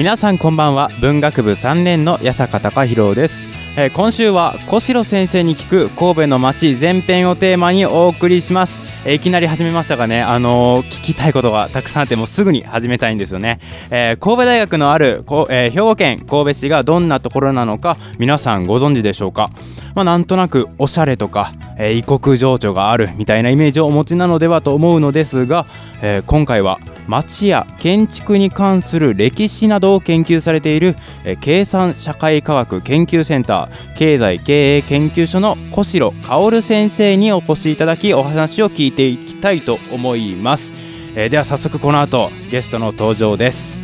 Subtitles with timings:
[0.00, 0.88] 皆さんこんばんは。
[1.02, 3.46] 文学部3年の八坂隆弘です、
[3.82, 13.58] えー、今週は小城先生に聞く神戸の街前編をテーマにお送りします、えー、いきなり始めましたがねあのー、聞きたいことがたくさんあってもうすぐに始めたいんですよね、
[13.90, 19.48] え神戸大学のある、え兵庫県神戸市がどんなところなのか皆さんご存知でしょうか？
[19.94, 25.66] まあ、なんとなくおしゃれとか、え、異国情緒があるみたいなイメージをお持ちなのではと思うのですが、
[26.02, 40.72] え、今回は町や建築に関する歴史などを研究されている、え、計算社会科学研究センター経済経営研究所の小城薫先生にお越しいただきお話を聞いていきたいと思います、
[41.14, 43.76] えー、では早速この後ゲストの登場です。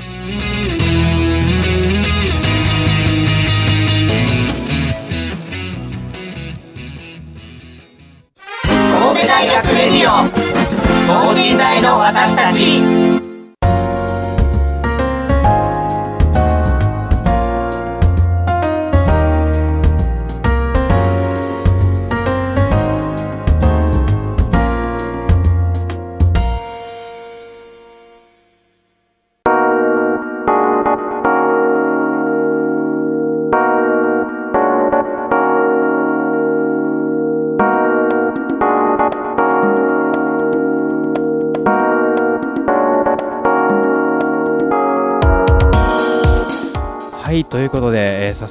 [9.17, 10.29] 神戸大学レディオ
[11.07, 13.16] 等身大の私たち。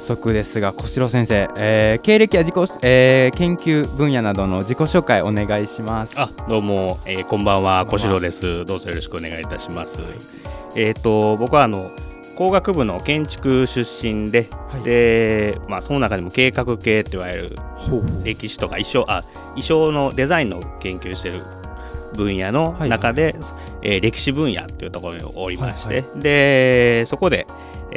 [0.06, 6.18] 速ですが小城先生、えー、経歴や自己、えー、研究分野などの自己紹介お願いします。
[6.20, 8.64] あどうも、えー、こんばんは小城です。
[8.64, 10.12] どうぞよろしくお願いいたします、はい、
[10.76, 11.90] えっ、ー、と僕はあの
[12.36, 17.56] 工学部の建築出身で、はい、でまあ、その中でも計画系といわれる
[18.22, 19.22] 歴史とか衣装あ
[19.56, 21.42] 衣装のデザインの研究してる
[22.14, 23.34] 分野の中で、はい、
[23.82, 27.46] えー、歴史分野っていうところにおりまして、はいはい、でそこで、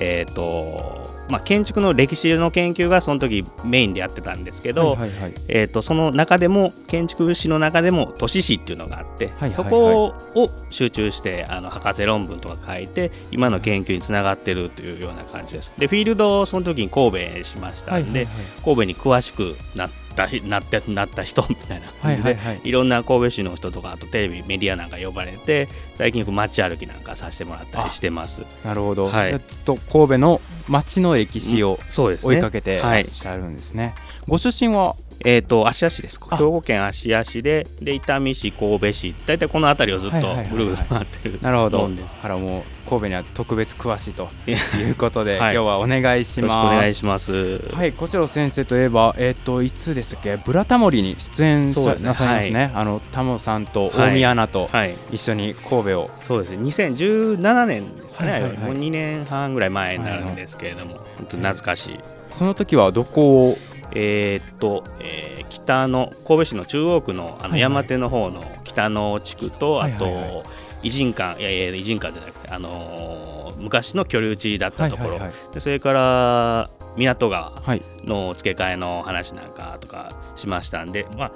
[0.02, 15.72] えーとまあ、建築の歴史の研究がその時メインでやってたんですけど、はいはいはい、えーと、その中でも建築史の中でも都市史っていうのがあって、はいはいはい、そこを集中してあの博士論文とか書いて今の研究につながってるというような感じです。
[15.78, 21.88] でフィールドをその時に神戸にしましたんで、はいはいはい、神戸に詳しくなってったなってなった人 みたいな。
[22.02, 28.44] 感じで、はいはいはい、いろんな神戸市の人とかあとテレビメディアなんか呼ばれて最近街歩きなんかさせてもらったりしてます。
[28.64, 32.82] なるほど、はい、ずっと神戸の街の歴史を追いかけてい。
[32.82, 33.94] らっしゃるんですね、はい、
[34.28, 39.16] ご出身はえーと、芦屋市です兵庫県芦屋市でで伊丹市神戸市。
[39.26, 41.90] 大体この辺りをずっとぐるぐる回ってるなるほど。
[42.22, 44.30] からもう神戸には特別詳しいと
[44.78, 46.76] いうことで、 はい、今日はお願いします。
[46.76, 47.58] お願いします。
[47.74, 50.38] はい小城先生といえばえっ、ー、といつでしたっけ？
[50.38, 54.70] ブラタモリに出演さ、ね、なさいますね、はい、あのタモさんと大宮アナと
[55.12, 56.60] 一緒に神戸を、そうですね。
[56.60, 62.00] 2017年ですかね、はいはいはい、もう2年半ぐらい前になるんですけれども、はい、本当懐かしい。
[62.32, 63.58] その時はどこを
[63.94, 70.44] えー、っと、えー、北の神戸市の中央区のあの山手の方の北の地区と、はいはい、あと、
[70.84, 77.62] 偉人館いやいや偉人館じゃなくて、あのー、昔の居留地だったところ、はいはいはい、でそれから港川
[78.06, 81.32] の付け替えの話なんかとかしましたんで、まあ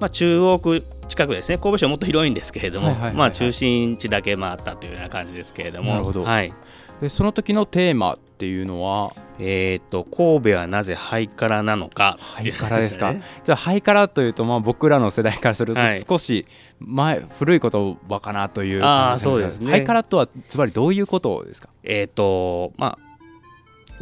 [0.00, 1.58] まあ、中央区近くですね。
[1.58, 5.92] 神戸市はもっと広いんですけれども、はいはいはいはい、まあ、中心地だけ回ったというような感じですけれども。
[5.92, 6.24] なるほど。
[6.24, 6.52] はい。
[7.00, 12.16] でその時のテーマっていうのはえっ、ー、と神戸はなぜハイカラなのか。
[12.20, 13.14] ハイカラですか？
[13.44, 16.46] じゃあハイカラというとまあ僕らの世代からすると少し
[16.78, 19.70] 前、はい、古い言葉かなという感じそうですね。
[19.70, 21.68] ハイカラとはつまりどういうことですか？
[21.82, 23.06] えっ、ー、とまあ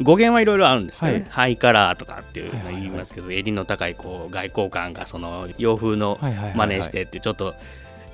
[0.02, 7.54] 語源はいろいろあるんですけど、ね、はい、ハイカラーとかっていうの言いますけど、襟の高いこう外交官がその洋風の真似してってちょっと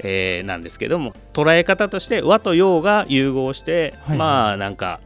[0.03, 5.01] えー、なんですけども捉え方として和と洋が融合して、はいはい、まあなんか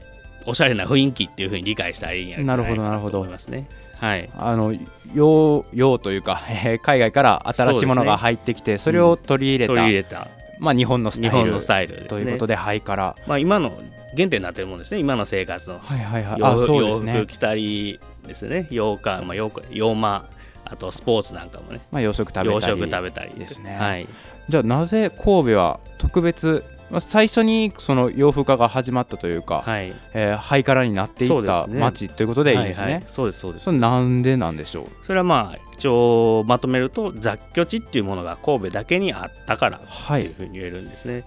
[0.46, 3.66] おしゃれな雰囲気っていうふうに理解したらいいんやないかなと思いますね。
[3.98, 4.28] はい。
[4.36, 4.74] あの
[5.14, 10.28] 洋洋というか、え ー海外から新しいものが入ってきてそ,、れを取り入れた、取り入れた。
[10.58, 12.02] まあ、日本のスタイル日本のスタイルね。
[12.02, 13.16] ということでハイカラ。
[13.26, 13.72] まあ、今の
[14.16, 15.00] 原点になってるもんですね。
[15.00, 15.80] 今の生活の。
[15.80, 16.40] はいはいはい。
[16.40, 17.12] 洋あそうですね。
[17.14, 18.66] 洋服着たりですね。
[18.70, 20.26] 洋館、まあ、洋館洋間
[20.64, 21.80] あとスポーツなんかもね。
[21.92, 23.76] まあ、洋食食べたり洋食食べたりですね。
[23.78, 24.06] はい、
[24.48, 31.80] じゃあなぜ神戸は特別、まあ、最初にその洋風化が始まったというか、はい、えーハイカラになっていったそうですね。
[31.80, 33.04] 街ということでいいですね、はいはい。
[33.06, 33.72] そうですそうです。
[33.72, 34.86] なんでなんでしょう？
[35.02, 41.24] それはまあ一応まとめると雑居地っていうものが神戸だけにあったからはいっていうふうに言えるんですね。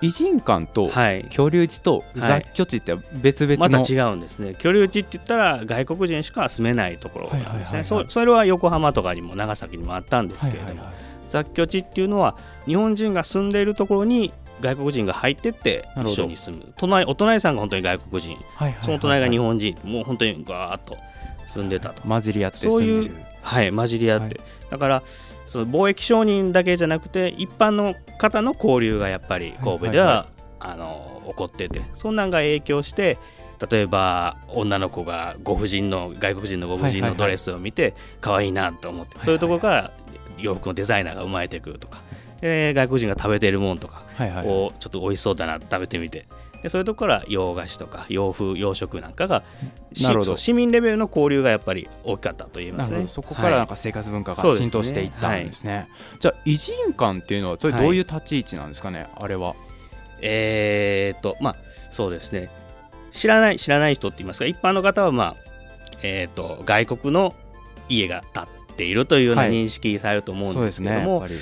[0.00, 1.26] 異人館とはい。
[1.30, 4.54] 居留地と雑居地って別々の、また違うんですね。
[4.58, 7.72] 居留地って言ったら外国人しか住めないところなんですはいはいはいはい。
[7.74, 7.84] ね。
[7.84, 10.94] そそれは横浜とかにも長崎にもあったんですけれども、はいはいはい。
[11.30, 12.36] 雑居地っていうのは
[12.66, 16.72] 日本人が住んでいるところに外国人が入ってって一緒に住む。
[16.76, 20.96] 隣お隣さんが本当に外国人、はいはいはいその隣が日本人、もう本当にガーッと
[21.46, 22.02] 住んでたと。
[22.02, 23.10] 混じり合ってそういう
[23.42, 24.36] はい、混じり合って、はい。
[24.70, 25.02] だから
[25.46, 30.26] その貿易商人だけじゃなくて一般の方の交流がやっぱり神戸では,、はいは
[30.60, 31.82] あの起こってて。
[31.94, 33.18] そんなんが影響して
[33.70, 37.10] 例えば女の子がご婦人の外国人のご婦人はいはいはい。
[37.12, 39.24] のドレスを見て可愛いなと思って、はいはい。
[39.24, 39.90] そういうところから
[40.38, 42.02] 洋服のデザイナーが生まれてくるとか、
[42.40, 46.26] で外国人が食べてるもんとかはいはいをちょっと美味しそうだな食べてみて。
[46.62, 49.44] でそういうところから洋菓子とか洋風洋食なんかが
[49.92, 50.36] しなるほど。
[50.36, 53.06] 市民レベルの交流がやっぱり大きかったと言えますね。
[53.06, 55.88] そこからなんか生活文化が浸透していったんですね。
[56.18, 59.54] じゃあ異人館っていうのはそれどういう立ち位置なんですかね、あれは。
[60.20, 61.56] えーっとまあ
[61.92, 62.50] そうですね。
[63.12, 65.36] 知らない知らない人って言いますか一般の方はまあ
[66.02, 67.36] えーっと外国の
[67.88, 68.46] 家が建っ
[68.76, 69.52] ているというようなはい。
[69.52, 71.34] 認識されると思うんですすけども、ねやっぱり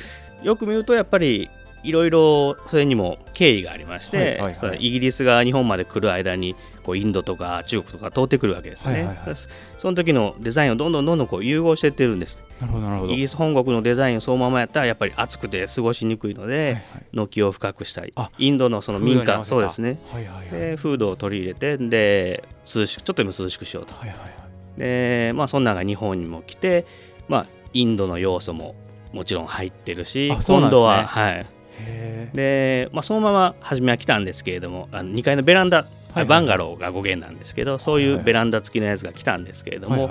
[0.46, 1.50] よく見るとやっぱり
[1.82, 4.78] いろいろそれにも経緯がありまして、はいはいはい。
[4.78, 6.54] イギリスが日本まで来る間に
[6.84, 9.34] こうインドとか中国とか通ってくるわけですよね、はいはいはい。
[9.34, 12.38] そその時のデザインをどんどんどんどんこう融合していってるんです。
[12.60, 13.12] なるほどなるほど。
[13.12, 16.82] イギリス本国のデザインをそのままやったらやっぱり暑くて過ごしにくいので、はいはい。
[17.12, 19.98] 軒を深くしたりあインドのその民家そうですね。
[20.12, 20.50] はいはいはい。
[20.50, 23.94] でフードを取り入れてで涼しくちょっとでも涼しくしようと。
[23.94, 24.30] はいはいはい。
[24.78, 26.86] でまあそんなんが日本にも来て
[27.28, 28.74] まあインドの要素も
[29.16, 30.38] もちろん入ってるしね。
[30.46, 31.46] 今度ははい。
[31.80, 40.08] へで、まあ、そのまま初めは来たんですけれどもあの2階のベランダ、はいバンガローが語源なんですけどそういうベランダ付きのやつが来たんですけれども、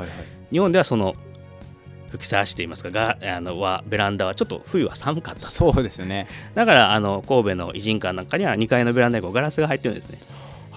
[0.51, 1.15] 日本ではその
[2.11, 5.47] 吹きさらしといいますかがあのはベランダはちょっと冬は寒かったと。
[5.47, 6.27] そうですね。
[6.53, 10.19] だからあの神戸の異人館なんかには2階のベランダにガラスが入ってるんですね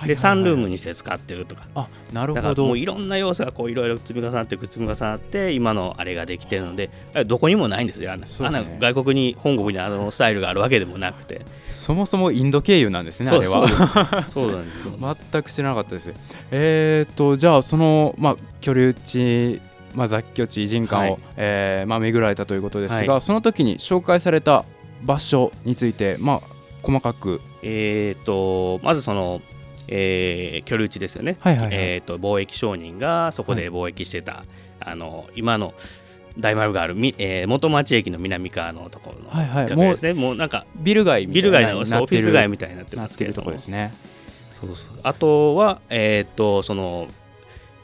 [0.06, 1.66] でサンルームにして使ってるとか。
[1.74, 6.90] あなるだからほどもういろんな要素がこういろいろ積み重なって積み重なって今のあれができてるので
[7.26, 8.16] どこにもないんですよ。
[8.16, 8.24] ね。
[8.40, 11.44] あんな外国に本国にあのスタイルがあるわけでもなくて。
[11.68, 14.26] そもそもインド経由なんですねあれは。
[14.28, 14.92] そうなんですよ。
[15.32, 16.12] 全く知らなかったです。
[16.50, 19.60] えー、とじゃあそのまあ居留地
[19.94, 21.18] まあ、雑居地異人館を、はい。
[21.36, 24.64] えーまあ、巡られたということですが、はその時に紹介された
[25.02, 26.40] 場所について、まあ、
[26.82, 29.40] 細かく、えー、とまずその、
[29.88, 31.76] えー居留地ですよね、はいはいはい。
[31.76, 34.44] えー、と貿易商人がそこで貿易してた、
[34.80, 35.74] あの今の
[36.38, 39.64] 大丸がある、みえー元町駅の南側のところのはいはい。
[39.66, 43.46] 一角ですね、もうなんかビル街みたビいなル街のオフィス街みたいになってますけれども。
[43.46, 43.92] ころですね。
[44.52, 45.00] そうそう。
[45.02, 47.08] あとは、えー、とその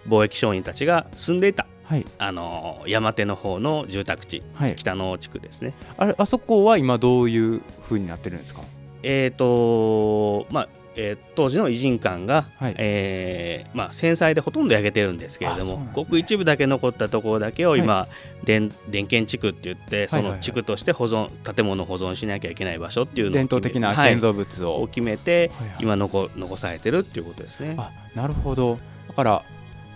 [0.08, 2.06] 貿易商人たちが住んでいたはい。
[2.18, 5.74] あの山手の方の住宅地はい、北野地区ですね。
[5.96, 8.62] あれあそこは今どういう風になってるんですか？
[9.02, 12.74] えっ、とまあえー当時の異人館が、はい。
[12.78, 15.90] えーまあ、戦災でほとんど焼けてるんですけれども、ね。
[15.92, 18.06] ごく一部だけ残ったところだけを今、
[18.44, 20.38] 電電検地区って言ってそはいはいはい。
[20.38, 24.10] の地区として保存、建物を保存しなきゃいけない場所っていうのを伝統的なはい。
[24.10, 25.76] 建造物を、を決めて、はいはい。
[25.80, 27.74] 今残残されてるっていうことですね。
[27.78, 28.78] あなるほど。
[29.08, 29.42] だから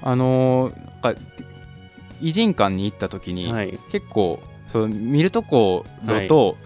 [0.02, 1.20] あのーなんか
[2.20, 3.78] 異人館に行った時に、はい。
[3.92, 6.56] 結構そう見るところと、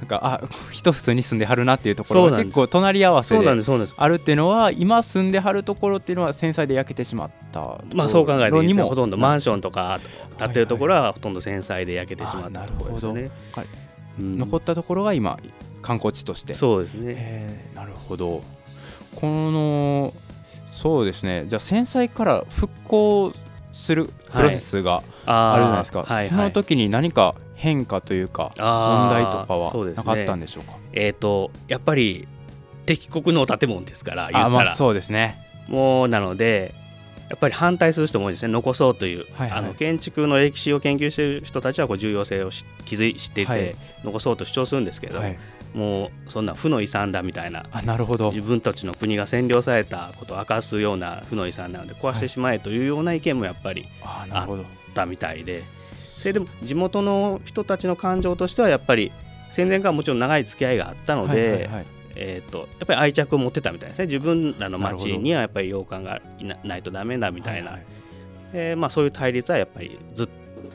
[0.00, 10.00] なんかあ人普通に住んではるなっていうところが結構隣り合わせであるっていうのは今住んではるところっていうのは戦災で焼けてしまったまあそう考えていいほとんどマンションとか
[10.38, 13.30] 建ってるところはほとんど戦災で焼けてしまったところですよね。
[13.52, 13.66] はい
[14.18, 14.38] うん。
[14.38, 15.38] 残ったところが今
[15.82, 16.54] 観光地として。
[16.54, 17.14] そうですね。
[17.16, 18.42] えーなるほど。
[19.14, 20.12] この
[20.68, 21.44] そうですね。
[21.46, 23.32] じゃあ戦災から復興
[23.72, 26.28] するプロセスがああるじゃないですか、はいはい。
[26.28, 30.02] その時に何か変化というか問題とかそうですね。
[30.04, 30.74] はなかったんでしょうか？
[30.92, 32.28] えっ、とやっぱり
[32.84, 35.36] 敵国の建物ですから言ったら、そうですね。
[35.68, 36.74] もうなので
[37.28, 38.52] やっぱり反対する人も多いですね。
[38.52, 39.58] 残そうという、はいはい。
[39.58, 43.76] あの建築の歴史を研究している人たちはこう重要性をし気づい知っていて、はい。
[44.04, 45.38] 残そうと主張するんですけど、はい。
[45.74, 48.28] もうそんな負の遺産だみたいなあなるほど。
[48.30, 54.62] 自分たちの国が占領されたことを明かすような負の遺産なので壊してしまえというような意見もやっぱりあなるほど。
[54.62, 55.85] あったみたいでそ
[56.26, 59.12] れでも地元の人たちの感情としてはやっぱり
[59.50, 61.86] 戦前からもちろん長い付き合いがあったので、はいはいはい。
[62.18, 64.06] えー、とやっぱり愛着を持ってたみたいですね。
[64.06, 67.86] 自分らの町にはやっぱり洋館がいなないとダメだみたいな、はいはい。
[68.52, 70.28] えーまあ、そういう対立はやっぱりずっ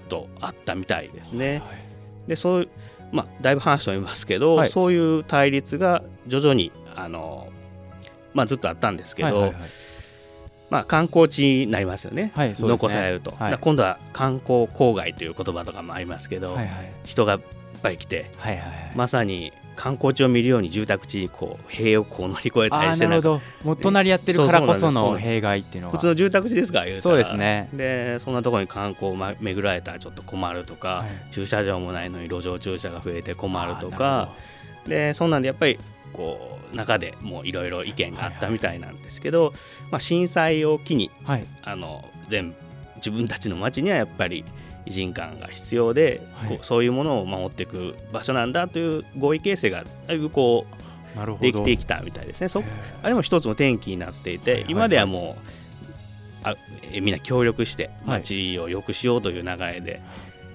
[0.08, 1.62] とあったみたいですね。
[1.66, 1.92] はい
[2.28, 2.70] でそういう
[3.12, 4.70] まあ、だいぶ話しておりますけど、はい。
[4.70, 7.50] そういう対立が徐々にあの、
[8.34, 9.62] まあ、ずっとあったんですけど、はいはいはい
[10.72, 12.56] まあ、観光地になりますよね、はいね。
[12.58, 13.58] 残されると、はい。
[13.60, 16.92] 今度は観光郊外という言葉とかもありますけど、はいはい。
[17.04, 17.40] 人がいっ
[17.84, 18.92] ぱい来てはいはいはい。
[18.96, 23.42] まさに観光地を見るように住宅地にこう塀をこう乗り越えたありしてなるほど。
[23.66, 25.98] もう隣り合ってるからこその弊害っていうのが。
[25.98, 27.68] 普通の住宅地ですかそうですね。
[27.74, 31.32] でそんなところに観光をま巡られたらちょっと困るとか、はい。
[31.32, 34.30] 駐車場もないのに路上駐車が増えて困るとか。
[34.88, 35.78] でそんなんでやっぱり
[36.12, 39.54] こう中でもういろいろ意見があったみたいなんですけど、
[39.92, 41.46] まあ、震災を機にはい。
[41.64, 42.56] あの全
[42.98, 44.46] 自分たちの町にはやっぱり
[44.86, 46.50] 偉人館が必要で、はい。
[46.50, 50.66] こうそういうものを守っていく場所なんだという合意形成がだいぶこ
[51.16, 51.50] なるほど。
[51.50, 52.48] うできてきたみたいですね。
[52.48, 52.64] そ
[53.04, 54.72] あれも一つの転機になっていて、はいはいはい。
[54.72, 55.52] 今ではもう
[56.44, 56.56] あ
[56.92, 58.20] えみんな協力してはい。
[58.22, 60.02] 町を良くしようという流れで、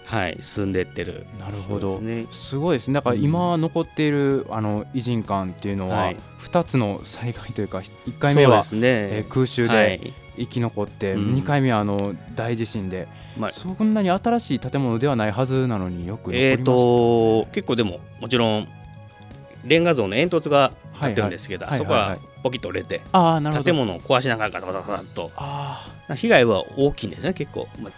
[0.06, 1.26] はい進んでいってる。
[1.38, 1.98] なるほど。
[1.98, 2.26] すね。
[2.30, 2.94] すごいですね。
[2.94, 6.16] だから今残っているあの偉人館っていうのははい。
[6.42, 10.12] 2つの災害というか1回目はね、えー空襲はでい。
[10.38, 11.34] 生き残ってうん。
[11.34, 18.68] 2回目はあの大地震でまあそんなに新しい建物ではないはずなのによくえー、と結構でももちろん
[19.64, 25.32] レンガ像の煙突が立ってるんですけど、はいはいそこはポキッと折れて、建物を壊しながらガタガタガタッと。
[25.36, 25.84] あ
[26.14, 27.92] 被害は大きいんですね結構、まあ、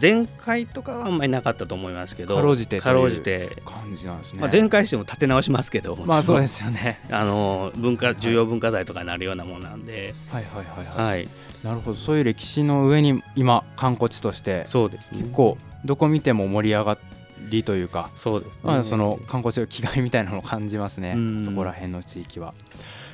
[0.00, 4.40] 前回とかはあんまりなかったと思いますけどかろうじてかろうじて、あ感じなんですね。
[4.40, 7.00] まあ、前回しても建て直しますけどまあそうすですよね。
[7.10, 11.06] あの文化重要文化財とかになるようなものなんで、はいはいはいはい。
[11.06, 11.28] はい、
[11.62, 11.96] なるほど。
[11.96, 15.18] そういう歴史の上に今観光地としてそうですね。
[15.18, 16.98] 結構どこ見ても盛り上が
[17.50, 21.14] りというかそうですね、まあ、その観光地の気概みたいなのを感じますね。
[21.16, 21.44] うん。
[21.44, 22.54] そこら辺の地域は。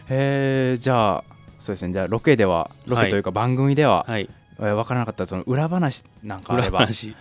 [0.08, 1.24] えー、じゃあ
[1.58, 1.92] そうですね。
[1.92, 4.28] じゃあロケではロケというか番組では、はい。
[4.30, 6.78] えー分からなかったその裏話なんかあれば。
[6.78, 7.14] 裏話。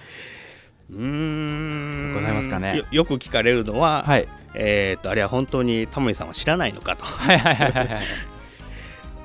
[0.89, 2.13] うーん。
[2.13, 2.77] ございますかね。
[2.77, 4.27] よよく聞かれるのは、はい。
[4.56, 7.06] えーっとあれは本当にタモリさんは知らないのかと。
[7.06, 7.88] はいはいはいはい。
[7.88, 8.01] は い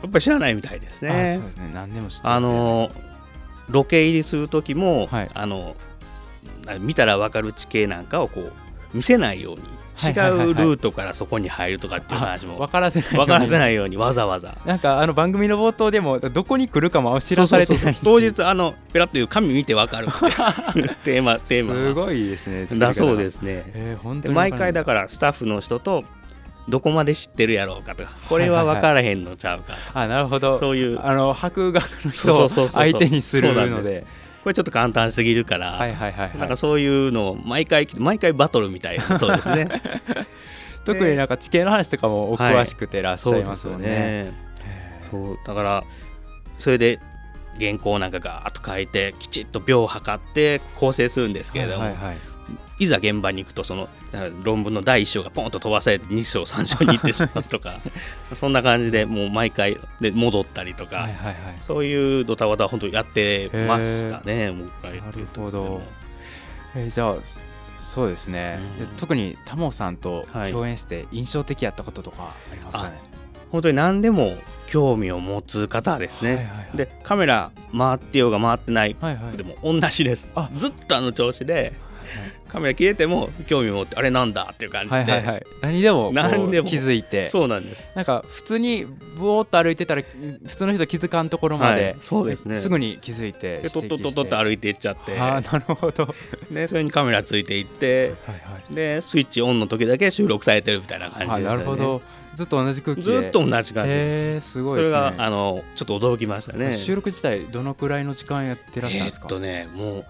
[0.03, 1.71] やっぱり知らないみたいですあねそうですね。
[1.73, 2.33] 何でも知ってる。
[2.35, 2.91] あの
[3.69, 5.31] ロケ入りする時も、はい。
[5.33, 5.77] あの
[6.67, 8.53] あ見たら分かる地形なんかをこう
[8.93, 9.63] 見せないように
[10.11, 14.57] 違はいはいはいはいうルートからそこに入るとかっていう話も分からせない分からせいないようにわざわざ。
[14.65, 17.81] なんかあの番組の冒頭でもどこに来るかも知らされてない。
[17.81, 20.07] そうそうそう当日あのペラッという紙見て分かる。
[21.05, 21.75] テーマテーマ。
[21.75, 22.67] すごいですね。
[22.79, 26.05] だそうですすねえー、毎回だかからスタッフの人と
[26.69, 28.11] どこまで知ってるやろうかとか。
[28.29, 30.59] これは分からへんのちゃうか、あなるほど。
[30.59, 31.01] そういう。
[31.03, 32.83] あの博学の人をそうそうそうそう。
[32.83, 34.05] 相手にするそうなんので
[34.43, 36.39] これちょっと簡単すぎるから、はいはいはいはい。
[36.39, 39.05] なんかそういうのを毎回毎回バトルみたいな。
[39.19, 39.69] そうですね。
[40.85, 43.87] 特になんか地形の話とかもお詳しくてらっしゃいますよね。
[43.89, 44.33] ね。
[45.11, 45.85] そうだから
[46.59, 46.99] それで
[47.59, 48.51] 原稿なんかガー。
[48.51, 52.32] ッと書いてきちっと秒を測って構成するんですけれども、はいはいはい
[52.79, 53.89] いざ現場に行くとその
[54.43, 57.81] 論文の第1章がポンと飛ばされて2章3章に行ってしまうとか
[58.35, 61.37] そんな感じでもう毎回で戻ったりとか、はいはいはい。
[61.61, 65.01] そういうドタバタ本当にやってましたねもう一回。
[65.01, 65.81] なるほど。
[66.75, 67.17] えーじゃあ
[67.79, 68.89] そうですね、うん。
[68.89, 70.53] で特にタモさんとはい。
[70.53, 72.99] 共演して印象的やったこととかありますかね、
[73.51, 76.77] 本当に何でも興味を持つ方ですね、はいはいはい。
[76.77, 79.37] でカメラ回ってようが回ってないはいはい。
[79.37, 80.27] でも同じです。
[80.35, 81.75] あずっとあの調子で
[82.53, 85.47] カメラ切れても興味を持ってあれなんだっていう感じで、はいはいはい。
[85.63, 86.69] 何でも何でも。
[86.69, 87.29] 気づいて。
[87.29, 87.87] そうなんです。
[87.95, 90.03] なんか普通にブオーっと歩いてたら
[90.47, 91.97] 普通の人気づかんところまで、はい。
[92.03, 92.57] そうですね。
[92.57, 95.19] すぐに気づいてでとっとっとっとってい歩いていっちゃって。
[95.19, 96.05] あーなるほど。
[96.05, 96.11] は
[96.51, 101.57] いでそれにカメラついていってはいでスイッチオンの時だけ収録されてるみたいな感じあですよね。
[101.57, 102.03] なるほど。
[102.35, 103.03] ずっと同じ空気で。
[103.03, 104.83] ずっと同じ感じです、すごいね。
[104.85, 106.75] それがあのちょっと驚きましたね。
[106.75, 110.05] 収録自体どのくらいの時間やってらっしゃるんですか、えーっとねもう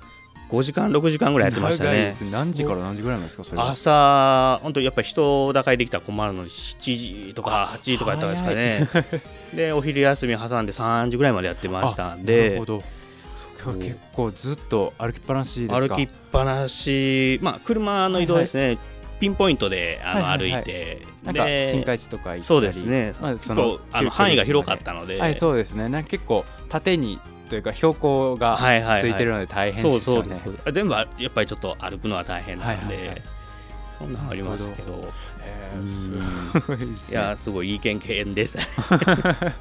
[0.52, 2.14] 5時間6時間ぐらいやってましたね。
[2.30, 3.71] 何時から何時ぐらいなんですかそれは？
[3.71, 8.87] 朝本当やっぱり人だかりできたら困るのに7時とか8時とかやったんですかね。
[9.54, 12.09] でお昼休み挟んで3時ぐらいまでやってました。
[12.09, 12.82] んなるでほど。
[13.78, 15.97] 結構ずっと歩きっぱなしですか？
[15.97, 17.38] 歩きっぱなし。
[17.40, 18.76] まあ車の移動ですね、
[19.21, 20.62] ピンポイントであの、はいはいはい。
[20.62, 21.06] 歩いて。
[21.32, 22.42] で新海地とか行ったり。
[22.42, 25.88] そうですね、まあ、結構あの範囲が広かったので、はいそうですね。
[25.88, 27.21] なんか結構縦に
[27.52, 29.00] というか標高がはいはいはい。
[29.02, 30.35] ついてるので大変そうですよね。
[30.35, 33.23] そうですあ全部あやっぱりちょっと歩くのは大変なので、はいはいはい。
[33.99, 34.94] そんなのありましたけど。
[34.94, 35.00] うん
[35.44, 36.11] えーす
[36.61, 38.66] ごいやすごいいい経験でしたね。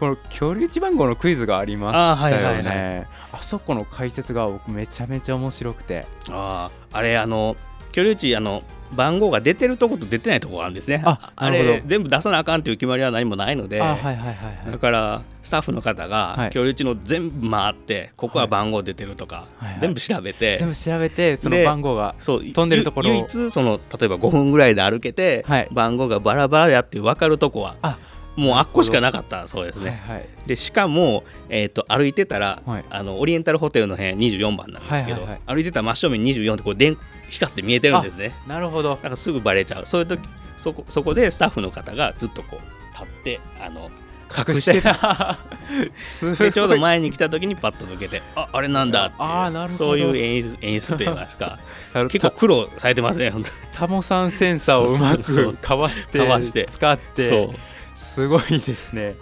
[0.00, 3.06] この居留地番号のクイズがありまあしたよはいはいね。
[3.32, 6.06] あそこの解説が僕めちゃめちゃ面白くて。
[6.30, 7.56] あああれあの
[7.96, 8.62] 居留地あの
[8.92, 11.70] 番号が出てるとこと出てないとこがあるんですねああなるほど。
[11.70, 14.34] れ全部出さなあかんという決まりは何もないので、あはいはいはい。
[14.34, 14.72] はい。
[14.72, 16.10] だからスタッフの方はい。
[16.10, 19.80] が居留地の全部回ってここは番号出てるとか、はいはい。
[19.80, 25.68] 全部調べて、全部調べてそので番号がそう飛んでるところ唯一その例えば5分ぐらいで歩けて、はい。
[25.72, 27.98] 番号がバラバラやって分かるとこはあ
[28.36, 30.02] もうあっこしかなかったそうですはいね。
[30.06, 30.28] はい。
[30.46, 32.84] でしかも、えー、と歩いてたら、はい。
[32.90, 36.96] あのオリエンタルホテルの部屋24番なんですけど、はいはい歩いてたら真正面24ってこう電
[37.30, 38.34] 光って見えてるんですね。
[38.46, 38.90] なるほど。
[38.90, 39.86] だからすぐバレちゃう。
[39.86, 43.90] そういう時そこそこでスタッフの方がずっとこう立ってあの
[44.36, 45.38] 隠してた。
[46.38, 49.74] でちょうど前に来た時にパッと抜けてああれなんだっていうあーなるほど。
[49.78, 51.58] そういう演出演出といいますか。
[52.10, 53.56] 結構苦労されてますね本当に。
[53.72, 56.66] タモさんセンサーをうまくかわしてかわして。
[56.68, 59.14] 使ってそうすごいですね。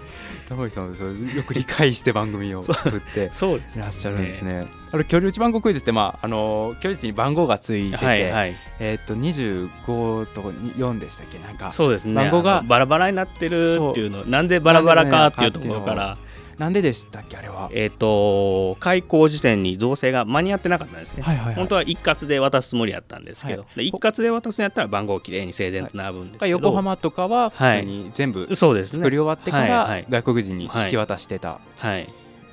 [0.48, 4.66] タモリさんよく理解して番組を作っていらっしゃるんですね。
[4.92, 8.56] あれ居留地番号クイズってまああの居留地に番号がついてて、はいはい。
[8.80, 11.38] えーっと25と4でしたっけ？
[11.38, 12.14] なんかそうですね。
[12.14, 16.18] 番号がバラバラになってるっていうのなんでバラバラかっていうところから
[16.58, 17.70] なんででしたっけあれは？
[17.72, 21.54] えっ、と開校時点に造成が間に合ってなかったんですね、はいはいはい。
[21.54, 28.96] 本当は一括で渡すつもりやったんですけど、はで一括で渡すんやったら番号をきれいに整然と並ぶんですけど、横浜とかは普通に全部そうですね。
[28.96, 30.06] 作り終わってかはいはらい。
[30.08, 31.60] 外国人に引き渡してた。
[31.76, 32.08] はい。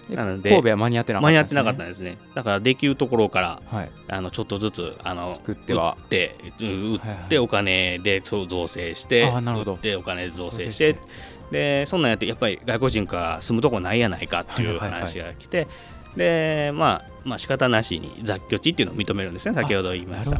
[0.10, 1.54] でなので神戸は間に合ってなかった間に合んですね。
[1.54, 2.18] ってなかったんですね。
[2.34, 3.90] だからできるところからはい。
[4.10, 5.96] あのちょっとずつあの作っては。
[6.02, 7.10] 売ってうん売っはい。
[7.10, 9.74] はいてお金で造成してあーなるほど。
[9.74, 10.98] 売ってお金で造成して
[11.52, 15.68] でそんなんやってやっぱり外国人から住むとこないやないかっていうはいはいはい話が来て
[16.16, 20.38] でまあまあ仕方なしに雑居地っていうのを認めるんですね先ほど言いました。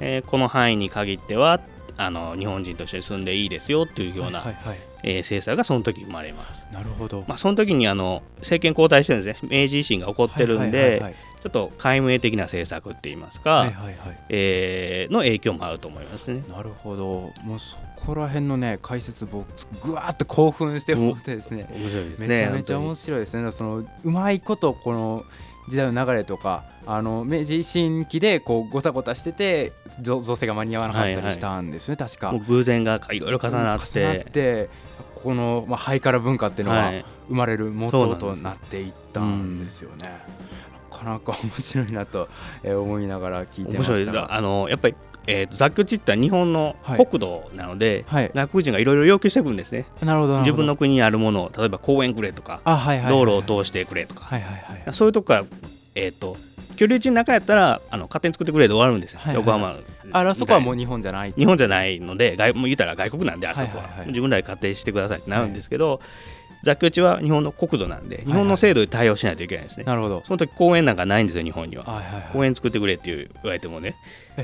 [0.00, 1.60] えーこの範囲に限っては
[1.96, 6.66] あの日本人として住んでいいですよっていうような、はいはいはいえー政策がその時生まれます。
[6.72, 7.24] なるほど。
[7.28, 13.96] まあ、その時にあの政権交代してるんですね明治維新が起こってるんはいはいではいはいちょっと解明的な政策って言いますか、はいはいはい。
[14.30, 16.42] えーの影響もあると思いますね。
[16.48, 17.32] なるほど。
[17.44, 19.46] もうそこら辺のね解説僕
[19.84, 21.68] ぐわーっと興奮して思ってですね。
[21.70, 22.28] 面白いですね。
[22.28, 23.52] めちゃめちゃ面本白いですね。
[23.52, 25.24] そのうまいことこの
[25.68, 29.72] 時代の流れとかあの明治維新期でこうごたごたしてて
[30.02, 32.30] ぞ造成が間に合わなかったりしたんですね、確か。
[32.30, 34.68] 当にもう偶然がいろいろ重なって、重なって
[35.14, 40.10] この、まあ、ハイカラ文化っていうのがはい生まれる元となっていったんですよね。
[40.90, 42.28] なかなか面白いなと
[42.62, 44.34] えー思いながら聞いてましたが。
[44.34, 44.94] あのやっぱり、
[45.26, 47.06] えーと雑居地って日本のはい。
[47.06, 49.86] 国土なので、はい、外国人がいろいろ要求してくるんですね。
[50.02, 52.60] なるほど自分の国にあるものを例えば公園くれとか、
[53.08, 54.52] 道路を通してくれとか、はいはい
[54.84, 54.94] はい。
[54.94, 55.44] そういうとこから、
[55.94, 56.36] えー、と
[56.76, 59.44] 居留地の中やったらあの勝手に作ってくれで終わるんですよ、はいはい。
[59.44, 59.76] 横浜。
[60.12, 61.32] あらそこはもうう日本じゃない。
[61.36, 64.08] 日本じゃないので外もう言ったら外国なんであそこは,、はいはいはい。
[64.08, 66.00] 自分らで勝手にしてくださいってなるんですけど、
[66.64, 70.22] 雑居地は日本の国土なんで日本の制度に対応しないといけないですね、なるほど。
[70.24, 72.30] その時公園なんかないんですよ日本には、はいはいはい。
[72.32, 73.94] 公園作ってくれって言われてもね。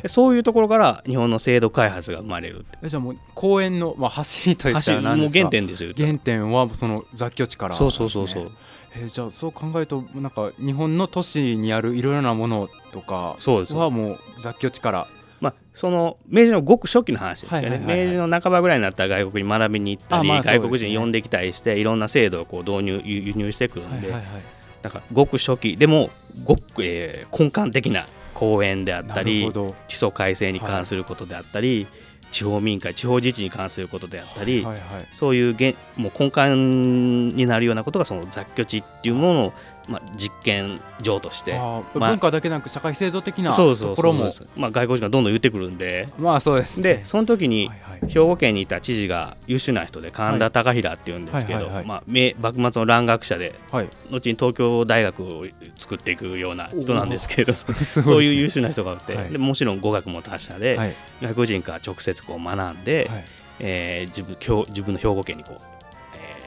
[0.06, 5.38] そういうところから日本の制度開発が生まれるえじゃあもう公園の、まあ、走りといったら何ですか？
[5.40, 8.44] 原点ですよ原点はその雑居地からそうそうそうそう。
[8.44, 13.74] えーじゃあそう考えるとなんか日本の都市にあるいろいろなものとかそうです。
[13.74, 15.06] はもう雑居地から
[15.40, 18.06] まあ、その明治のごく初期の話ですよね、はいはいはいはい。
[18.06, 20.42] 明治の半ばぐらいになったら外国に学びに行ったり、ね。
[20.42, 24.42] 外国人呼んできたりしていろんな制度をこう導入輸輸入してくるんで、はいはいはい。
[24.82, 26.10] だからごく初期でも
[26.44, 29.52] ごく、えー根幹的な公園であったり
[29.86, 31.86] 地層改正に関することであったり、
[32.30, 39.52] 地方民会地方自治に関することであったり、はいはいそういうげんもう根幹になるようなことがその雑居地っていうものを、
[39.88, 41.54] まあ、実験場として。
[41.54, 44.32] まあ文化だけなく社会制度的なところも。
[44.56, 46.08] 外国人がどんどん言ってくるんで。
[46.18, 46.82] まあそうですね。
[46.82, 47.70] でその時に
[48.08, 53.88] 兵庫県にいた知事が優秀な人で神田高平っていうんですけど幕末の蘭学者ではい。
[54.10, 55.46] 後に東京大学を
[55.78, 59.30] 作っていくような人なんですけど そういう優秀な人がいて、はい。
[59.30, 60.94] でもちろん語学も達者で、はい。
[61.22, 63.24] 外国人から直接こう学んで、はい。
[63.60, 65.79] えー自分自分の兵庫県にこう、えー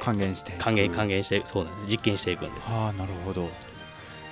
[0.04, 2.68] 還元して還元還元してそうなんです実験していくんです。
[2.70, 3.50] ああなるほど。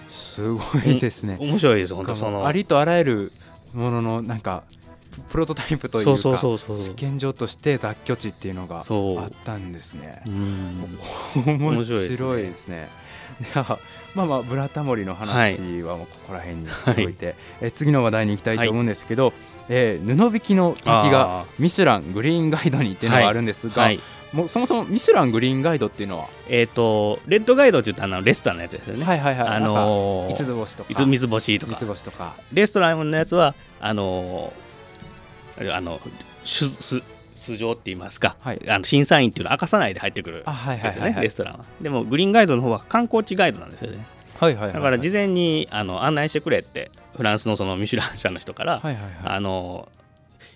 [0.10, 1.38] すごいですね。
[1.40, 3.32] 面白いです本当そのありとあらゆる
[3.74, 4.64] もののなんか
[5.30, 6.40] プロトタイプというか
[6.78, 8.84] 試験場として雑居地っていうのがあっ
[9.46, 10.22] たんですね。
[10.26, 10.98] うん。
[11.46, 12.78] 面面白いですね。
[12.78, 13.02] ですね。
[14.14, 19.34] まあまあブラタモリの話はもうここら辺にしておいて、え次の話題に行きたいと思うんですけど、
[19.70, 24.00] えー布引きの滝があミシュラングリーンガイドにっていうのがあるんですが、ーはい
[24.34, 26.28] もうそもそもミシュラングリーンガイドっていうのは？
[26.48, 29.48] えっ、とレッドガイドって言ったらあのレストランのやつですよね、はいはいはい。
[29.48, 31.06] あのー五つ星とか。
[31.06, 31.80] 三つ星と三か。
[31.80, 32.34] つ星とか。
[32.54, 36.00] レストランのやつはあのーあの
[36.46, 37.02] すす
[37.36, 38.70] 素性って言いますか、はい。
[38.70, 41.66] あの審査員っていうのは明かさないで入ってくるあはいんですよね、はいはいはいレストランは。
[41.82, 44.06] でもグリーンガイドの方は観光地ガイドなんですよね。
[44.40, 44.74] はいはいはい。
[44.74, 49.14] だから事前にあの案内してくれってフランスのそのミシュラン社の人から、はいはいはい。
[49.24, 49.90] あの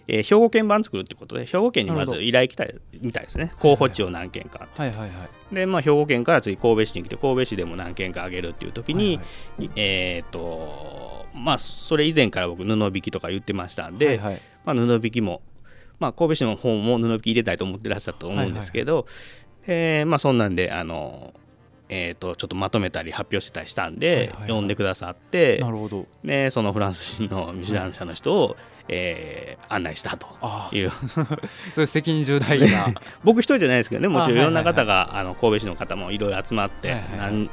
[0.07, 3.51] えー兵庫県版作るってことで兵庫県にまず依頼来たいみたいですね。
[3.59, 5.05] 候補地を何件かはいはいは
[5.51, 5.55] い。
[5.55, 9.17] で、まあ、兵庫県から次神戸市に来て神戸市でも何件かあげるっていう時に、
[9.57, 14.41] はいえっ、とまあそれ以前から僕布引きとか言ってましたんで、はいはい。
[14.65, 15.41] まあ、布引きも、
[15.99, 19.05] まあ、神戸市の方も布引き入れたいと思ってらっしゃったと思うんですけど、
[19.67, 21.33] えーまあ、そんなんであの、
[21.89, 24.49] えー、とちょっとまとめたり発表してたりしたんで、はいはいはい。
[24.49, 26.05] 呼んでくださってなるほど。
[26.23, 28.55] でそのフランス人のミシュラン社の人を、
[28.87, 30.27] えー案内したと
[30.75, 30.91] いう。
[31.73, 32.67] それ責任重大な。
[33.23, 34.75] 僕一人じゃないですけどねもちろんいろんなあはいはい。
[34.75, 37.49] 方が、あの神戸市の方もいろいろ集まって、はいはいはい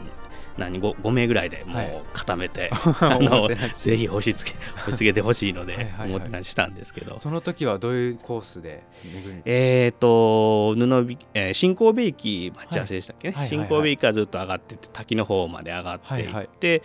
[0.57, 1.87] 何何 5, 5名ぐらいでもはい。
[1.89, 6.09] う固めて、お あのぜひ押し付け 押し付けてほしいのではいはいはい。
[6.11, 7.19] おもてなししたんですけど。
[7.19, 8.83] その時はどういうコースで
[9.45, 13.59] えー、と布引き、えー新神戸駅待ち合わせでしたっけね、はいはいはい。
[13.59, 16.83] はい新神戸駅からずっと上がってって滝の方まで上がっていって、はいはい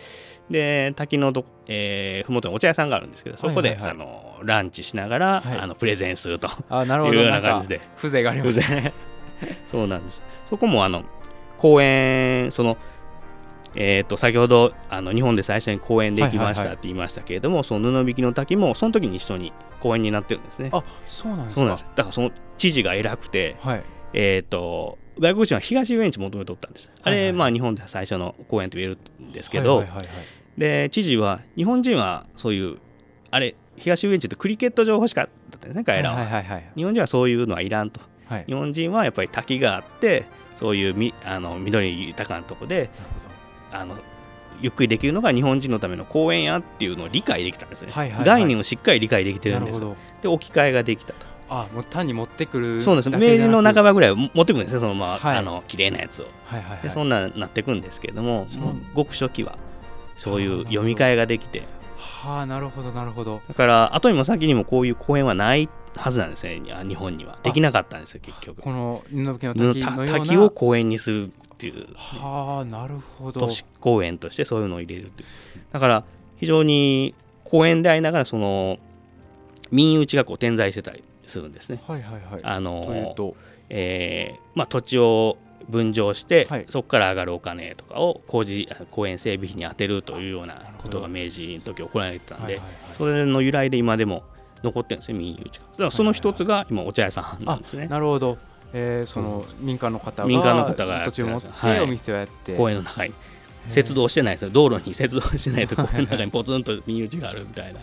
[0.50, 3.82] で滝のど、えー、ふもとにお茶屋さんがあるんですけどそこで、はいはい。
[3.82, 5.58] はいあのランチしながら、はい。
[5.58, 6.48] あのプレゼンすると。
[6.68, 7.14] あなるほど。
[7.14, 7.80] いうような感じで。
[7.96, 8.60] 風情があります。
[8.60, 8.92] ね
[9.66, 10.22] そうなんです。
[10.48, 11.02] そこもあの
[11.58, 12.76] 公演その
[13.76, 20.70] えー、と先ほどあの日本で最初に公演できましたって言いましたけれども、その布引きの滝もその時に一緒に公演になってるんですね。
[20.72, 21.60] あそうなんですか。
[21.60, 23.82] そうなんですだからその知事が偉くてはい。
[24.14, 26.90] えー、と外国人は東遊園地求めとったんです。
[27.02, 29.84] あれ、はいはいまあ、日本では最初の公園と言えるんですけど、
[30.56, 32.78] で知事は日本人はそういう
[33.30, 38.00] あれ東遊園地ってクリケット場欲しかったんですね彼らは,、はいはいはい日本人はそういうのはいらんと。
[38.26, 38.44] はい。
[38.46, 42.90] 日本人はやっぱり滝があってそういうみあの緑豊かなとこで
[43.72, 43.96] あの
[44.60, 48.26] ゆっくりできるのが日本人のための公園やっていうのを理解できたんですね、はいはいはい。
[48.26, 49.80] 概念をしっかり理解できてるんです
[50.20, 51.26] で置き換えができたと。
[51.50, 53.10] あもう単に持ってくるそうです。
[53.10, 55.36] 明治の半ばぐらいは持ってくるんですねそのまま、はい。
[55.38, 56.26] あの綺麗なやつを。
[56.46, 56.82] はいはいはい。
[56.82, 58.46] でそんなんなっていくんですけれども、
[58.94, 59.56] もく初期は
[60.16, 61.62] そういう読み替えができて。
[61.96, 63.40] はあなるほどなるほど。
[63.48, 66.60] だから後にも先にもこういう公演はないはずなんですね。
[66.72, 67.38] あ日本には。
[67.42, 68.60] できなかったんですよ結局。
[68.60, 71.86] この布の滝を公園にするっていう。
[71.96, 73.40] はあなるほど。
[73.40, 75.28] 都市公園としてそういうのを入れるっていう。
[75.72, 76.04] だから
[76.36, 78.78] 非常に公園でありながらその
[79.72, 81.82] 民有地がこう点在してたりするんですね。
[81.86, 82.40] はいはいはい。
[82.44, 83.34] あのと
[83.70, 85.36] えーまあ、土地を
[85.68, 86.66] 分譲して、はい。
[86.70, 92.94] そこから上がるお金とかを工事あ公園整備費に充てるというようなことが明治の時行われてたんで、はいはいはい。
[92.96, 94.22] それの由来で今でも
[94.62, 95.90] 残ってるんですね民有地が。
[95.90, 98.38] その一つが今お茶屋さんなんですね、なるほど
[98.72, 101.76] えーその民間の方が民間の方が土地を持っはい。
[101.76, 102.56] てお店をやって。
[102.56, 103.14] 公園の中に。
[103.66, 104.50] 接道してないですよ。
[104.50, 107.80] 道路に接道してないと公園の中にポツンと民有地があるみたいな。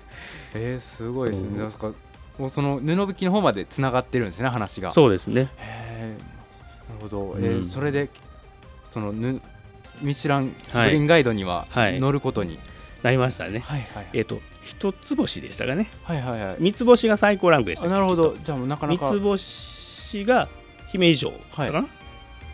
[0.53, 1.59] えーすごいですね。
[1.59, 1.91] なんか
[2.37, 4.91] もうその布引きの方までつながってるんですね話が。
[4.91, 5.49] そうですね。
[5.59, 7.43] なるほど、うん。
[7.43, 8.09] えーそれで
[8.85, 9.41] そのぬ
[10.01, 11.99] ミシュラングリはいーンガイドにははい。
[11.99, 12.59] 乗ることに、
[13.03, 13.59] なりましたね。
[13.59, 14.07] はい、はい。
[14.13, 15.89] えっ、と一つ星でしたかね。
[16.03, 16.45] はいはい。
[16.45, 18.35] はい三つ星が最高ランクでしたあなるほど。
[18.43, 19.05] じゃあもうなかなか。
[19.11, 20.47] 三つ星が
[20.87, 21.85] 姫路城だったかな、は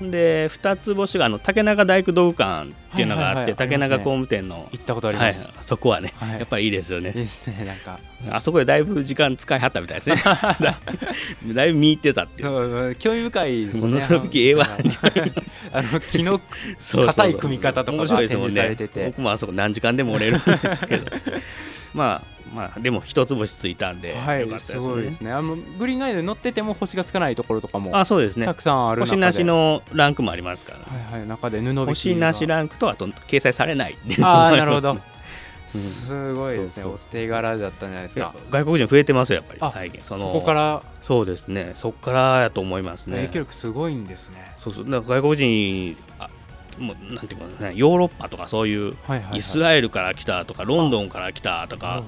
[0.09, 3.55] で二つ星があの竹中大工道具館っていうのがあって、はいはいはい。
[3.55, 6.39] 竹中工務店の、行ったことありはい、ます、そこはね、はい。
[6.39, 7.11] やっぱりいいですよね。
[7.11, 7.27] ね
[7.65, 7.99] なんか。
[8.29, 10.15] あそこでだいぶ時間使いはったみたいですね。
[10.15, 10.57] だ
[11.53, 12.47] だいぶ見入ってたっていう。
[12.47, 14.01] そう興味深いですね。
[14.01, 14.67] すごくええわ。
[15.71, 16.41] あの 木の
[16.79, 19.05] 硬い組み方とかが展示さねれてて。
[19.07, 21.05] 僕もあそこ何時間でも折れるんですけど。
[21.93, 25.29] まあまあでも一つ星ついたんで、はいよかったですすごいですね。
[25.29, 28.45] ねあのグリーンガイドに乗ってても星がつかないところとかもあそうですね。
[28.45, 31.27] たくさんある星なしのランクもありますから、はいはい。
[31.27, 34.95] 中で布星なしランクとあと掲載されないっていうあなるほど。
[34.95, 35.01] ま
[35.67, 36.81] すすごいですね。
[36.81, 38.33] そうそうお手柄だったんじゃないですか。
[38.49, 40.03] 外国人増えてますよやっぱりあ最近。
[40.03, 40.83] そこから？
[41.01, 41.71] そうですね。
[41.75, 43.15] そこからやと思いますね。
[43.17, 44.51] 影響力すごいんですね。
[44.59, 44.85] そうそう。
[44.85, 46.29] だから外国人あ
[46.77, 48.95] もうなんていうかねヨーロッパとかそういう
[49.33, 52.03] イスラエルから来たとかロンドンから来たとか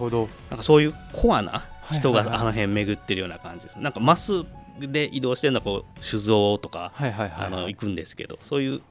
[0.50, 3.76] なんかそういうコアな人があの辺巡ってるような感じです。
[3.80, 4.46] なんかマス
[4.80, 8.82] で移動してるのはこう酒造とかあのはい行くんですけどそういう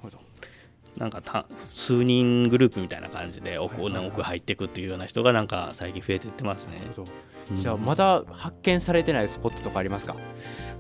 [0.97, 6.83] なんかた数人グループみたいな感じで奥,、は奥入っていくっていうような人がなんか最近増えていってますね。
[7.57, 10.15] じゃあまだ発見されてないスポットとかありますか？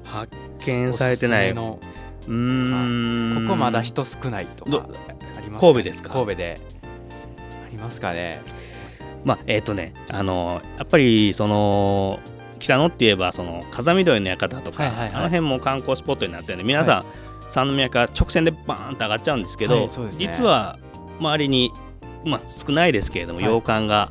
[0.04, 1.54] 発見されてない
[2.28, 4.88] うーんここまだ人少ないとどか
[5.36, 6.10] あります神戸ですか？
[6.10, 6.60] 神戸で。
[7.66, 8.40] ありますかね。
[9.24, 12.18] まあえっ、とねあのやっぱりその
[12.58, 15.08] 北野って言えばその風見鶏の館とか、はいはいはい。
[15.14, 17.04] あの辺も観光スポットになってるんで皆さん、
[17.50, 20.10] 三宮から直線でバーンと上がっちゃうんですけど、はいね。
[20.12, 20.78] 実は
[21.18, 21.72] 周りに、
[22.24, 23.48] まあ、少ないですけれども、はい。
[23.48, 24.10] 洋館が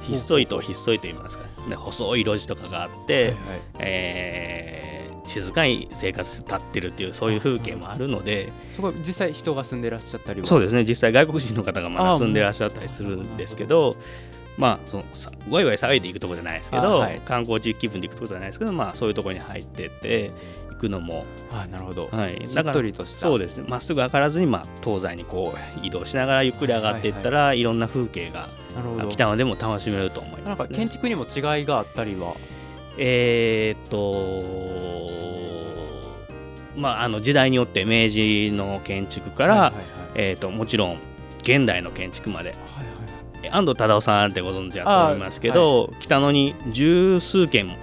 [0.00, 3.36] ひっそりとひっそりと言いますか、ね、細い路地とかがあって、はいはい。
[3.80, 4.83] えー
[5.26, 10.46] 静かに生活立ってるっていうそういう風景もあるのでそこ実際人が住んでらっしゃったりは？
[10.46, 10.84] そうですね。
[10.84, 13.96] 実際外国人の方がまああだ住んでらっしゃったりするんですけど
[14.56, 17.20] まあそのさワイワイ騒いでいくところじゃないですけど、あはい。
[17.24, 20.30] 観光地気分で行くところじゃないですけどまあそういうところに入ってって
[20.70, 23.20] 行くのも、はいなるほど、はい、しっとりとした。
[23.20, 23.64] そうですね。
[23.66, 29.08] まっすぐ上がらずに、まあ、東西にこう移動しながらゆっくり上がっていったら、いろんな風景がなるほど。
[29.08, 30.68] 北野でも楽しめると思いなんます、ね。
[30.68, 32.34] か建築にも違いがあったりは
[32.98, 34.84] えーっと
[36.76, 39.84] まああの時代によって明治の建築から、はいはいはい。
[40.16, 40.98] えーっともちろん
[41.38, 42.50] 現代の建築まで。
[42.50, 42.66] はいはい。
[43.42, 47.76] え安藤忠雄さんってご存知だと思いますけど、北野に十数件も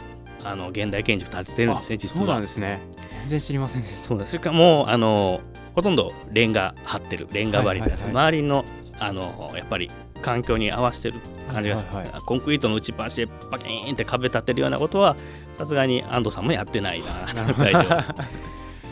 [0.44, 2.42] あの現代建築建ててるんですねあ実そうなんは。
[2.42, 2.82] ですね。
[3.22, 3.98] 全然知りませんでした。
[3.98, 4.32] そうです。
[4.32, 5.40] しかもあの
[5.76, 8.26] ほとんどレンガ張ってるレンガ張りです、はいはい。
[8.26, 8.66] 周りの
[9.00, 9.90] あのやっぱり
[10.22, 15.16] 環境に合わせてる感じが、はいはいはコンクリートの打ちっぱなしでパキーンって壁立てるようなことは
[15.58, 17.08] さすがに安藤さんもやってないな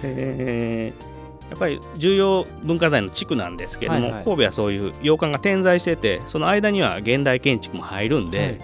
[0.04, 1.10] え ー。
[1.50, 4.24] やっぱり重要文化財の地区なんですけれども、はいはい。
[4.24, 8.60] 神戸はそういう洋館が点在しててその間には現代建築も入るんで、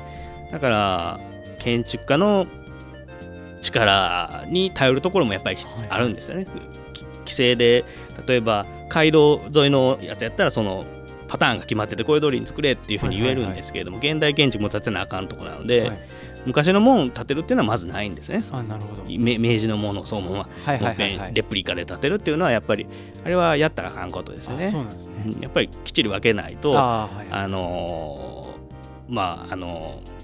[0.52, 1.20] だから
[1.60, 2.46] 建築家の
[3.62, 5.66] 力に頼るところもやっぱりはい。
[5.90, 6.46] あるんですよね。
[6.94, 7.86] き規制で
[8.28, 10.86] 例えば街道沿いのやつやったらその
[11.28, 16.00] パターンが決まっててこういう通りに作れっていうふうに言えるんですけれども、現代建築も建てなあかんところなので、はい。
[16.46, 18.40] 昔の門を建てるっていうのはまずないんですね。
[18.52, 19.04] あなるほど。
[19.06, 22.86] め明治のものをそのままはいもっぺはレプリカで建てるっていうのはやっぱり
[23.24, 24.66] あれはやったらあかんことですよね。
[24.66, 24.70] あ。
[24.70, 25.14] そうなんですね。
[25.26, 27.48] うんやっぱりきっちり分けないとあ、はいはい。
[27.50, 30.16] のーまああのー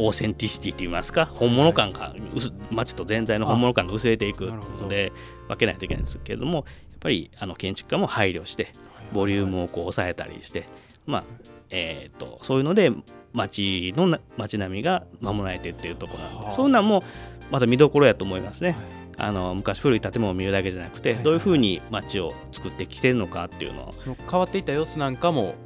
[0.00, 5.12] オーセンティシティといいますか本物感が薄街と全体の本物感が薄れていくので
[5.48, 6.64] 分けないといけないんですけれどもやっ
[7.00, 8.72] ぱりあの建築家も配慮して
[9.12, 10.66] ボリュームをこう抑えたりして
[11.06, 11.24] まあ
[11.70, 12.92] えー、とそういうので
[13.32, 16.52] 街のな街並みが守られてっていうところなんで、はあ。
[16.52, 17.02] そういうのはもう
[17.50, 18.70] また見どころやと思いますね。
[18.70, 18.78] はい。
[19.20, 23.94] あの昔古い建物を見るだけじゃなくて、どういうふうに街を作ってきてるのかっていうのを。
[24.30, 25.56] 変わっていった様子なんかも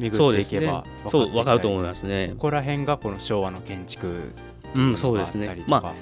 [0.00, 2.30] 巡っていけばそう分かると思いいますね。
[2.32, 2.36] こ。
[2.38, 4.32] こら辺がこの昭和の建築
[4.74, 5.64] うん、そうですねがあったり。
[5.64, 5.92] とまかあ、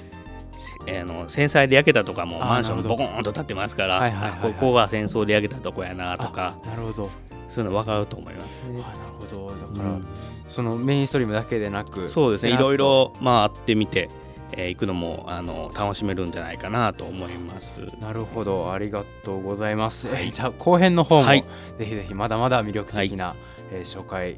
[0.85, 4.53] せあの戦災で焼けたとかもマンションボコーンと建ってますから、はいはいはいはい。
[4.53, 7.09] ここが戦争で焼けたとこやなとか、あなるほど。
[7.49, 8.81] そういうの分かると思いますね。
[8.83, 9.51] あなるほど。
[9.51, 10.07] だから、うん。
[10.47, 14.09] そのメインストリームだけでなくそうですね、いろいろ回ってみて、
[14.53, 17.81] えー行くのもあの楽しめるんじゃないかなと思います。
[18.01, 18.73] なるほど。
[18.73, 21.41] ありがとうございます、えーじゃあ後編の方も、はい。
[21.77, 23.35] ぜひぜひまだまだ魅力的な、
[23.71, 24.35] えー紹介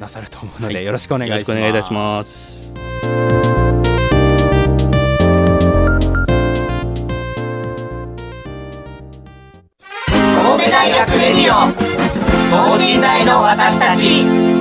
[0.00, 0.84] なさると思うので、はい。
[0.84, 2.72] よろしくお願いします
[13.32, 14.51] の私たち。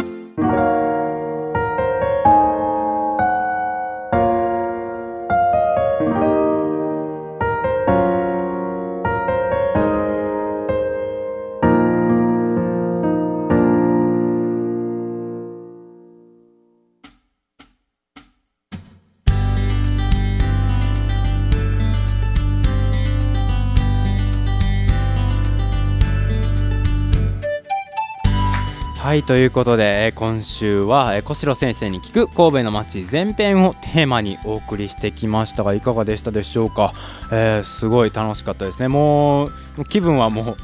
[29.12, 36.94] はいということで今週は小城先生に聞く神戸の街前編をテーマにお送りしてきましたがいかがでしたでしょうか、
[37.30, 38.88] えーすごい楽しかったですね。
[38.88, 39.48] も
[39.78, 40.58] う気分はもう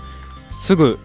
[0.53, 0.97] すぐ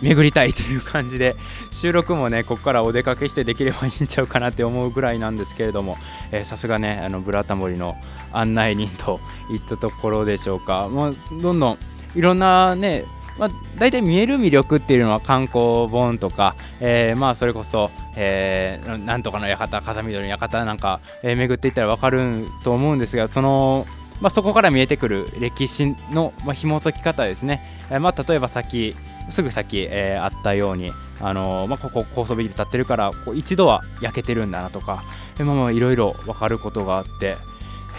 [0.00, 1.36] 巡りたいという感じで
[1.72, 5.98] 収録もねここからお出かけしてできればいいんちゃうかなって思うぐらいなんですけれども
[6.32, 7.96] えさすがねあのブラタモリの
[8.32, 9.20] 案内人と
[9.50, 10.88] いったところでしょうか。
[10.88, 11.78] もうどんどん
[12.14, 13.04] いろんなね
[13.38, 23.86] まあ、大体見える魅力っていうのは観光本とか、えーまあそれこそ、えーなんとかの館風見鶏の館なんか、えー巡っていったら分かると思うんですがその、
[24.20, 28.96] まあ、そこから見えてくる歴史の、まあ、紐解き方ですね、えーまあ、例えば先
[29.30, 35.04] すぐ先、えーあったように、あのーまあ、ここ高層ビル建ってるからこう一度は焼けてるんだなとか、
[35.38, 37.36] いろいろ分かることがあって、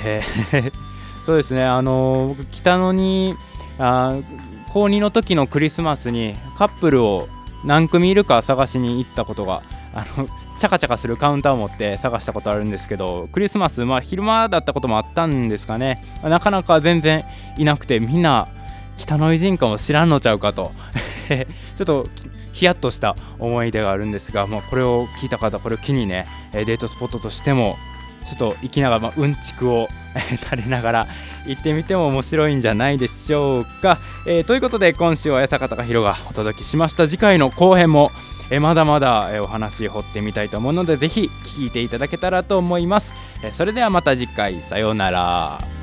[0.04, 0.74] えー
[1.26, 3.36] そうですね、あのー僕北野に
[3.78, 4.16] あ
[4.72, 7.28] 高2の時のクリスマスにカップルを
[7.66, 10.28] 何組いるか探しに行ったことがあの
[10.60, 16.04] チャカチャカするカウンターを持って探したことあるんですけどクリスマス、まあ、昼間だったこともあったんですかね。
[16.22, 17.24] なかなか全然
[17.58, 18.48] いなくてみんな
[18.98, 20.72] 北の偉人かも知らんのちゃうかと。
[21.78, 22.08] ちょっと
[22.52, 27.78] ヒヤッとした思い出があるんですが、まあ、これを聞いた方これを機にねデートスポットとしても
[28.28, 29.88] ちょっと行きながら、ま、うんちくを
[30.44, 31.08] 垂れながら
[31.46, 37.08] 行ってみても面白いんじゃないでしょうか、えー、ということで今週は八坂隆弘がお届けしました。
[37.08, 38.12] 次回の後編も
[38.52, 44.62] えまだまだ、えお話掘ってみたいと思うのでぜひ聞いていただけたらと思います、えそれではまた次回。
[44.62, 45.79] さようなら。